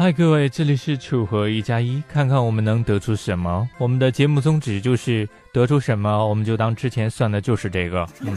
[0.00, 3.68] 嗨，各位，这里是楚河一加一，看看我们能得出什么。
[3.76, 8.08] 我们的节目宗旨就是得出什么，我们就当之前算的就是这个。
[8.20, 8.34] 嗯，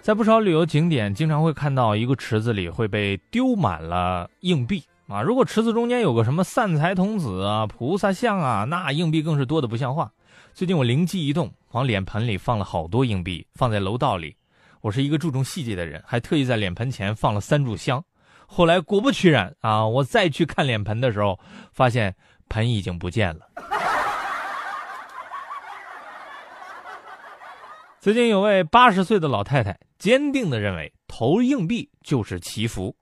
[0.00, 5.22] 在不少旅游景点，经常会看到一个池子里会被丢满了硬币啊。
[5.22, 10.08] 如果池子中间有个什么散财童子啊、菩萨像啊，那硬币更是多的不像话。
[10.54, 14.36] 最近我灵机一动，往脸盆里放了好多硬币，放在楼道里。
[14.82, 18.00] 我是一个注重细节的人，还特意在脸盆前放了三炷香。
[18.52, 21.38] 后来果不其然啊，我再去看脸盆的时候，
[21.72, 22.16] 发现
[22.48, 23.48] 盆已经不见了。
[28.00, 32.96] 最近有位八十岁的老太太，坚定的认为投硬币就是祈福。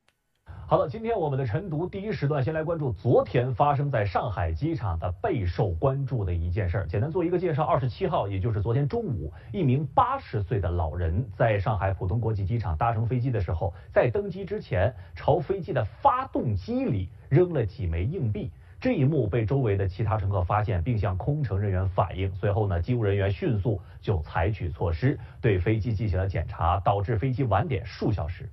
[0.71, 6.87] 好了，今天我们的晨读第一时段，先来关注昨天发生在上海机场的备受关注的一件事儿。
[6.87, 18.51] 简单做一个介绍：二十七号，也就是昨天中午，一名八十岁的老人在上海浦东国际机场搭乘飞机的时候，在登机之前朝飞机的发动机里扔了几枚硬币。
[18.79, 22.31] 这一幕被周围的其他乘客发现，并向空乘人员反映。
[22.35, 28.47] 随后呢，机务人员迅速就采取措施，对飞机进行了检查，导致飞机晚点数小时。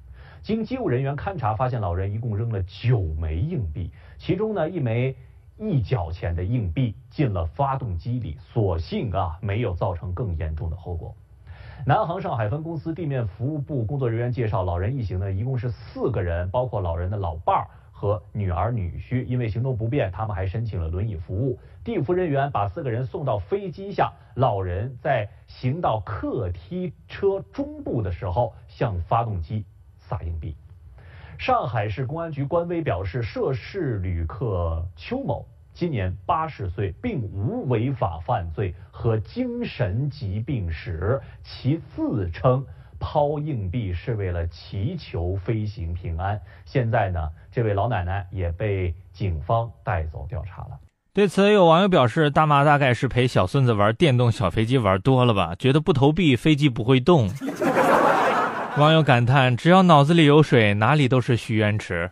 [0.45, 5.15] 经机务人员勘查，发现老人一共扔了九枚硬币，其中呢一枚
[5.57, 11.16] 一角钱的硬币进了发动机里，所幸啊没有造成更严重的后果。
[11.83, 21.57] 南航上海分公司地面服务部工作人员介绍，老人一行呢一共是四个人，包括老人的老伴儿和女儿女婿，因为行动不便，他们还申请了轮椅服务。
[21.83, 29.66] 地服人员把四个人送到飞机下，老人在行到客梯车中部的时候，向发动机。
[30.07, 30.55] 撒硬币。
[31.37, 41.19] 上海市公安局官微表示，涉事旅客邱某今年八十岁，并无违法犯罪和精神疾病史。
[41.44, 42.65] 其自称
[42.97, 46.39] 抛硬币是为了祈求飞行平安。
[46.63, 50.79] 现在呢，这位老奶奶也被警方带走调查了。
[51.13, 55.53] 对此，有网友表示：“大妈大概是陪小孙子玩电动小飞机玩多了吧？
[55.55, 57.29] 觉得不投币，飞机不会动。”
[58.78, 62.12] 网友感叹：“只要脑子里有水，哪里都是许愿池。”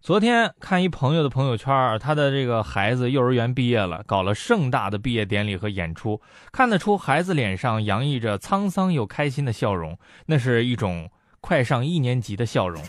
[0.00, 6.18] 昨天看一朋友的朋友圈，他的这个孩子幼儿园毕业了，搞了盛大的毕业典礼和演出，
[6.50, 11.10] 看得出孩子脸上洋溢着沧桑又开心的笑容，那是一种
[11.42, 12.82] 快上一年级的笑容。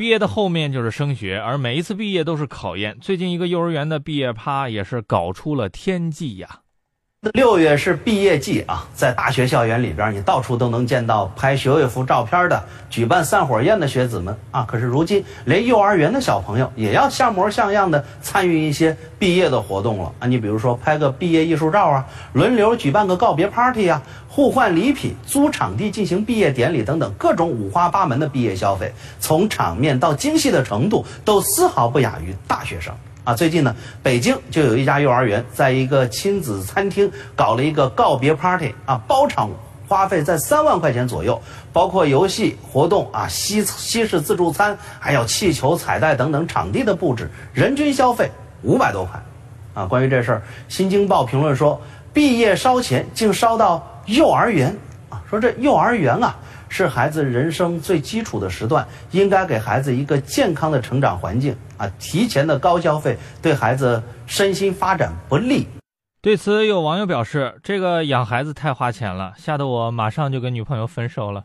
[0.00, 2.96] 毕业的后面就是升学，而每一次毕业都是考验。
[3.02, 6.60] 最近一个幼儿园的毕业趴也是搞出了天际呀。
[7.34, 14.64] 六月是毕业季啊，在大学校园里边，你到处都能见到拍学位服照片的、举办散伙宴的学子们啊。
[14.66, 20.26] 可是如今，连幼儿园的小朋友也要像模像样的参与一些毕业的活动了啊。
[20.26, 32.94] 你比如说，拍个毕业艺术照啊，轮流举办个告别 party 啊，互换礼品、租场地进行毕业典礼等等，各种五花八门的毕业消费，从场面到精细的程度，都丝毫不亚于大学生。
[33.22, 39.50] 啊，最近呢，北京就有一家幼儿园在一个亲子餐厅搞了一个告别 party 啊，包场
[39.86, 41.40] 花费在三万块钱左右，
[41.72, 48.30] 包括游戏活动啊、西西式自助餐，还有气球彩带等等场地的布置，人均消费
[48.62, 49.20] 五百多块。
[49.74, 50.38] 啊，关于这事儿，
[50.68, 51.80] 《新京报》评论说，
[52.12, 54.74] 毕业烧钱竟烧到幼儿园
[55.10, 56.36] 啊，说这幼儿园啊。
[56.70, 61.86] 是孩子人生最基础的时段，应该给孩子一个健康的成长环境啊！
[61.98, 65.66] 提前的高消费对孩子身心发展不利。
[66.22, 71.42] 对此，有网友表示：“这个养孩子太花钱了，吓得我马上就跟女朋友分手了。”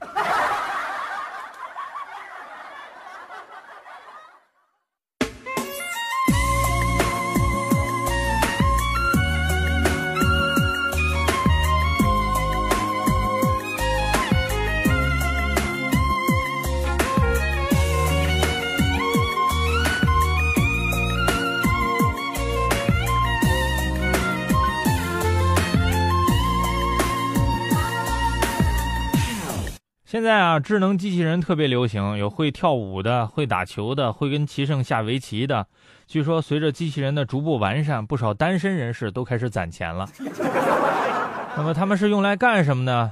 [30.15, 35.67] 现在啊，智能机器人特别流行，有会跳舞的，会打球的，会跟棋圣下围棋的。
[36.07, 40.07] 据说，随着机器人的逐步完善，不少单身人士都开始攒钱了。
[41.57, 43.12] 那么，他们是用来干什么呢？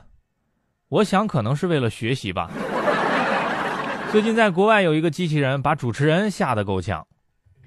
[0.87, 2.49] 我想，可能是为了学习吧。
[4.09, 7.05] 最近，在国外有一个机器人把主持人吓得够呛。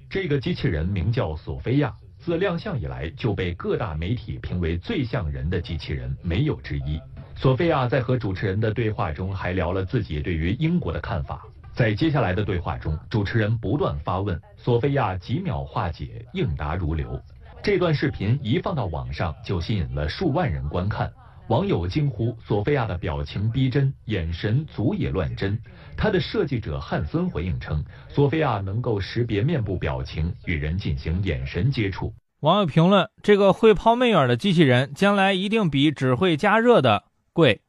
[0.09, 6.99] 这个机器人名叫索菲亚，自亮相以来就被各大媒体评为最像人的机器人，没有之一。
[7.37, 11.47] 索菲亚在和主持人的对话中还聊了自己对于英国的看法。
[11.75, 17.21] 在接下来的对话中，主持人不断发问，索菲亚几秒化解，应答如流。
[17.63, 21.13] 这段视频一放到网上，就吸引了数万人观看。
[21.49, 25.57] 网友惊呼：“索菲亚的表情逼真，眼神足以乱真。”
[25.97, 37.05] 他的设计者汉森回应称：“索菲亚能够识别面部表情，与人进行眼神接触。”网友评论：“这个会抛媚眼的机器人，将来一定比只会加热的
[37.37, 37.61] 贵。”